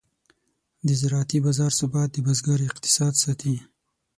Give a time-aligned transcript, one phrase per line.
[0.87, 3.55] د زراعتي بازار ثبات د بزګر اقتصاد ساتي.